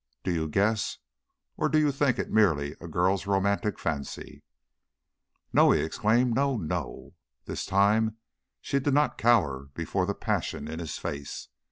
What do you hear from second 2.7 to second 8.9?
a girl's romantic fancy" "No!" he exclaimed. "No! No!" This time she